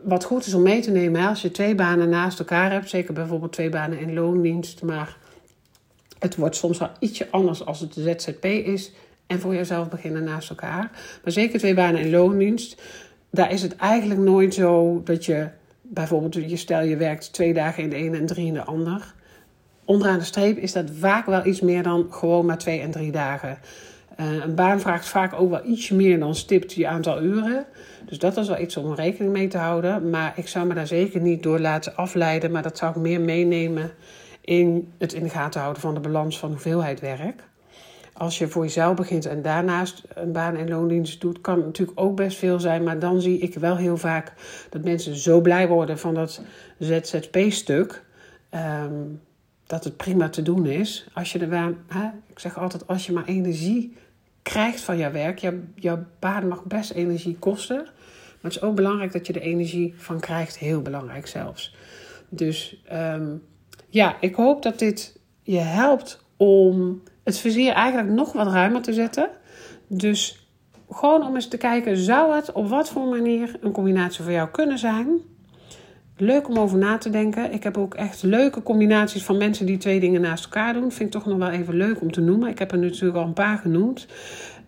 wat 0.03 0.23
goed 0.23 0.45
is 0.45 0.53
om 0.53 0.61
mee 0.61 0.81
te 0.81 0.91
nemen, 0.91 1.27
als 1.27 1.41
je 1.41 1.51
twee 1.51 1.75
banen 1.75 2.09
naast 2.09 2.39
elkaar 2.39 2.71
hebt, 2.71 2.89
zeker 2.89 3.13
bijvoorbeeld 3.13 3.53
twee 3.53 3.69
banen 3.69 3.99
in 3.99 4.13
loondienst, 4.13 4.83
maar 4.83 5.17
het 6.25 6.35
wordt 6.35 6.55
soms 6.55 6.77
wel 6.77 6.89
ietsje 6.99 7.27
anders 7.31 7.65
als 7.65 7.79
het 7.79 7.93
de 7.93 8.01
ZZP 8.01 8.45
is 8.45 8.91
en 9.27 9.39
voor 9.39 9.55
jezelf 9.55 9.89
beginnen 9.89 10.23
naast 10.23 10.49
elkaar. 10.49 10.91
Maar 11.23 11.33
zeker 11.33 11.59
twee 11.59 11.73
banen 11.73 12.01
in 12.01 12.09
loondienst, 12.09 12.81
daar 13.29 13.51
is 13.51 13.61
het 13.61 13.75
eigenlijk 13.75 14.19
nooit 14.19 14.53
zo 14.53 15.01
dat 15.03 15.25
je 15.25 15.47
bijvoorbeeld, 15.81 16.33
je 16.49 16.57
stel 16.57 16.81
je 16.81 16.97
werkt 16.97 17.33
twee 17.33 17.53
dagen 17.53 17.83
in 17.83 17.89
de 17.89 17.95
ene 17.95 18.17
en 18.17 18.25
drie 18.25 18.45
in 18.45 18.53
de 18.53 18.63
ander. 18.63 19.13
Onderaan 19.85 20.19
de 20.19 20.25
streep 20.25 20.57
is 20.57 20.71
dat 20.71 20.85
vaak 20.99 21.25
wel 21.25 21.45
iets 21.45 21.61
meer 21.61 21.83
dan 21.83 22.07
gewoon 22.09 22.45
maar 22.45 22.57
twee 22.57 22.79
en 22.79 22.91
drie 22.91 23.11
dagen. 23.11 23.57
Uh, 24.19 24.43
een 24.43 24.55
baan 24.55 24.79
vraagt 24.79 25.07
vaak 25.07 25.33
ook 25.33 25.49
wel 25.49 25.65
ietsje 25.65 25.95
meer 25.95 26.19
dan 26.19 26.35
stipt 26.35 26.73
je 26.73 26.87
aantal 26.87 27.21
uren. 27.21 27.65
Dus 28.05 28.19
dat 28.19 28.37
is 28.37 28.47
wel 28.47 28.59
iets 28.59 28.77
om 28.77 28.93
rekening 28.93 29.33
mee 29.33 29.47
te 29.47 29.57
houden. 29.57 30.09
Maar 30.09 30.33
ik 30.35 30.47
zou 30.47 30.67
me 30.67 30.73
daar 30.73 30.87
zeker 30.87 31.21
niet 31.21 31.43
door 31.43 31.59
laten 31.59 31.95
afleiden. 31.95 32.51
Maar 32.51 32.61
dat 32.61 32.77
zou 32.77 32.91
ik 32.91 33.01
meer 33.01 33.21
meenemen 33.21 33.91
in 34.45 34.91
het 34.97 35.13
in 35.13 35.23
de 35.23 35.29
gaten 35.29 35.59
houden 35.61 35.81
van 35.81 35.93
de 35.93 35.99
balans 35.99 36.39
van 36.39 36.49
hoeveelheid 36.49 36.99
werk. 36.99 37.43
Als 38.13 38.37
je 38.37 38.47
voor 38.47 38.63
jezelf 38.63 38.95
begint 38.95 39.25
en 39.25 39.41
daarnaast 39.41 40.03
een 40.13 40.31
baan 40.31 40.55
en 40.55 40.69
loondienst 40.69 41.21
doet, 41.21 41.41
kan 41.41 41.55
het 41.55 41.65
natuurlijk 41.65 41.99
ook 41.99 42.15
best 42.15 42.37
veel 42.37 42.59
zijn. 42.59 42.83
Maar 42.83 42.99
dan 42.99 43.21
zie 43.21 43.39
ik 43.39 43.53
wel 43.53 43.77
heel 43.77 43.97
vaak 43.97 44.33
dat 44.69 44.83
mensen 44.83 45.15
zo 45.15 45.41
blij 45.41 45.67
worden 45.67 45.99
van 45.99 46.13
dat 46.13 46.41
ZZP-stuk. 46.79 48.03
Um, 48.51 49.21
dat 49.67 49.83
het 49.83 49.97
prima 49.97 50.29
te 50.29 50.41
doen 50.41 50.65
is. 50.65 51.07
Als 51.13 51.31
je 51.31 51.39
er 51.39 51.75
hè, 51.87 52.09
ik 52.27 52.39
zeg 52.39 52.57
altijd, 52.57 52.87
als 52.87 53.05
je 53.05 53.11
maar 53.11 53.25
energie 53.25 53.95
krijgt 54.41 54.81
van 54.81 54.97
jouw 54.97 55.11
werk, 55.11 55.39
jouw, 55.39 55.53
jouw 55.75 56.05
baan 56.19 56.47
mag 56.47 56.63
best 56.63 56.91
energie 56.91 57.37
kosten. 57.39 57.75
Maar 57.75 58.53
het 58.53 58.55
is 58.55 58.61
ook 58.61 58.75
belangrijk 58.75 59.11
dat 59.11 59.27
je 59.27 59.33
er 59.33 59.41
energie 59.41 59.93
van 59.97 60.19
krijgt, 60.19 60.57
heel 60.57 60.81
belangrijk 60.81 61.27
zelfs. 61.27 61.75
Dus 62.29 62.83
um, 62.93 63.43
ja, 63.95 64.15
ik 64.19 64.35
hoop 64.35 64.63
dat 64.63 64.79
dit 64.79 65.19
je 65.43 65.59
helpt 65.59 66.23
om 66.37 67.01
het 67.23 67.37
vizier 67.37 67.73
eigenlijk 67.73 68.13
nog 68.13 68.33
wat 68.33 68.47
ruimer 68.47 68.81
te 68.81 68.93
zetten. 68.93 69.29
Dus 69.87 70.47
gewoon 70.89 71.27
om 71.27 71.35
eens 71.35 71.47
te 71.47 71.57
kijken, 71.57 71.97
zou 71.97 72.35
het 72.35 72.51
op 72.51 72.69
wat 72.69 72.89
voor 72.89 73.07
manier 73.07 73.57
een 73.61 73.71
combinatie 73.71 74.23
voor 74.23 74.31
jou 74.33 74.49
kunnen 74.49 74.77
zijn? 74.77 75.07
Leuk 76.17 76.49
om 76.49 76.57
over 76.57 76.77
na 76.77 76.97
te 76.97 77.09
denken. 77.09 77.53
Ik 77.53 77.63
heb 77.63 77.77
ook 77.77 77.93
echt 77.93 78.23
leuke 78.23 78.63
combinaties 78.63 79.23
van 79.23 79.37
mensen 79.37 79.65
die 79.65 79.77
twee 79.77 79.99
dingen 79.99 80.21
naast 80.21 80.43
elkaar 80.43 80.73
doen. 80.73 80.91
Vind 80.91 81.15
ik 81.15 81.21
toch 81.21 81.25
nog 81.25 81.37
wel 81.37 81.49
even 81.49 81.75
leuk 81.75 82.01
om 82.01 82.11
te 82.11 82.21
noemen. 82.21 82.49
Ik 82.49 82.59
heb 82.59 82.71
er 82.71 82.77
natuurlijk 82.77 83.17
al 83.17 83.25
een 83.25 83.33
paar 83.33 83.57
genoemd. 83.57 84.07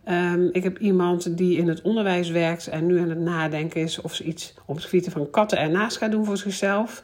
Um, 0.09 0.49
ik 0.51 0.63
heb 0.63 0.77
iemand 0.77 1.37
die 1.37 1.57
in 1.57 1.67
het 1.67 1.81
onderwijs 1.81 2.29
werkt 2.29 2.67
en 2.67 2.85
nu 2.85 2.99
aan 2.99 3.09
het 3.09 3.19
nadenken 3.19 3.81
is 3.81 4.01
of 4.01 4.15
ze 4.15 4.23
iets 4.23 4.53
op 4.65 4.75
het 4.75 4.83
gebied 4.85 5.09
van 5.09 5.29
katten 5.29 5.57
ernaast 5.57 5.97
gaat 5.97 6.11
doen 6.11 6.25
voor 6.25 6.37
zichzelf. 6.37 7.03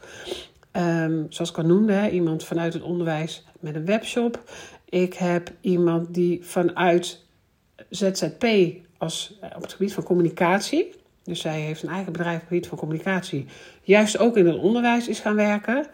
Um, 0.76 1.26
zoals 1.28 1.50
ik 1.50 1.58
al 1.58 1.64
noemde, 1.64 2.10
iemand 2.10 2.44
vanuit 2.44 2.72
het 2.72 2.82
onderwijs 2.82 3.44
met 3.60 3.74
een 3.74 3.84
webshop. 3.84 4.50
Ik 4.88 5.14
heb 5.14 5.52
iemand 5.60 6.14
die 6.14 6.44
vanuit 6.44 7.24
ZZP 7.90 8.46
als, 8.98 9.38
eh, 9.40 9.50
op 9.56 9.62
het 9.62 9.72
gebied 9.72 9.94
van 9.94 10.02
communicatie. 10.02 10.94
Dus 11.24 11.40
zij 11.40 11.60
heeft 11.60 11.82
een 11.82 11.88
eigen 11.88 12.12
bedrijf 12.12 12.34
op 12.34 12.40
het 12.40 12.48
gebied 12.48 12.66
van 12.66 12.78
communicatie. 12.78 13.46
Juist 13.82 14.18
ook 14.18 14.36
in 14.36 14.46
het 14.46 14.58
onderwijs 14.58 15.08
is 15.08 15.20
gaan 15.20 15.34
werken. 15.34 15.86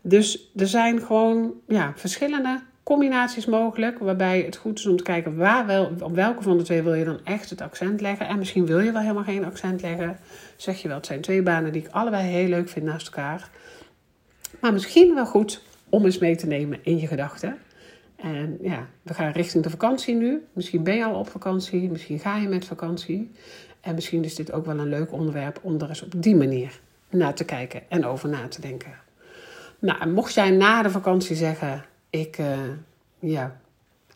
Dus 0.00 0.50
er 0.56 0.66
zijn 0.66 1.02
gewoon 1.02 1.52
ja, 1.68 1.92
verschillende 1.96 2.60
combinaties 2.82 3.46
mogelijk. 3.46 3.98
Waarbij 3.98 4.40
het 4.40 4.56
goed 4.56 4.78
is 4.78 4.86
om 4.86 4.96
te 4.96 5.02
kijken 5.02 5.36
waar 5.36 5.66
wel, 5.66 5.92
op 6.00 6.14
welke 6.14 6.42
van 6.42 6.58
de 6.58 6.64
twee 6.64 6.82
wil 6.82 6.94
je 6.94 7.04
dan 7.04 7.20
echt 7.24 7.50
het 7.50 7.60
accent 7.60 8.00
leggen. 8.00 8.26
En 8.26 8.38
misschien 8.38 8.66
wil 8.66 8.80
je 8.80 8.92
wel 8.92 9.00
helemaal 9.00 9.24
geen 9.24 9.44
accent 9.44 9.82
leggen. 9.82 10.18
Zeg 10.56 10.82
je 10.82 10.88
wel, 10.88 10.96
het 10.96 11.06
zijn 11.06 11.20
twee 11.20 11.42
banen 11.42 11.72
die 11.72 11.82
ik 11.82 11.90
allebei 11.90 12.28
heel 12.28 12.48
leuk 12.48 12.68
vind 12.68 12.84
naast 12.84 13.06
elkaar. 13.06 13.50
Maar 14.62 14.72
misschien 14.72 15.14
wel 15.14 15.26
goed 15.26 15.62
om 15.88 16.04
eens 16.04 16.18
mee 16.18 16.36
te 16.36 16.46
nemen 16.46 16.78
in 16.82 16.98
je 16.98 17.06
gedachten. 17.06 17.56
En 18.16 18.58
ja, 18.60 18.86
we 19.02 19.14
gaan 19.14 19.32
richting 19.32 19.62
de 19.62 19.70
vakantie 19.70 20.14
nu. 20.14 20.44
Misschien 20.52 20.82
ben 20.82 20.96
je 20.96 21.04
al 21.04 21.18
op 21.18 21.28
vakantie, 21.28 21.90
misschien 21.90 22.18
ga 22.18 22.36
je 22.36 22.48
met 22.48 22.64
vakantie. 22.64 23.30
En 23.80 23.94
misschien 23.94 24.24
is 24.24 24.34
dit 24.34 24.52
ook 24.52 24.66
wel 24.66 24.78
een 24.78 24.88
leuk 24.88 25.12
onderwerp 25.12 25.58
om 25.62 25.80
er 25.80 25.88
eens 25.88 26.02
op 26.02 26.22
die 26.22 26.36
manier 26.36 26.80
naar 27.10 27.34
te 27.34 27.44
kijken 27.44 27.82
en 27.88 28.04
over 28.04 28.28
na 28.28 28.48
te 28.48 28.60
denken. 28.60 28.92
Nou, 29.78 30.08
mocht 30.08 30.34
jij 30.34 30.50
na 30.50 30.82
de 30.82 30.90
vakantie 30.90 31.36
zeggen: 31.36 31.84
ik, 32.10 32.38
uh, 32.38 32.58
ja, 33.18 33.60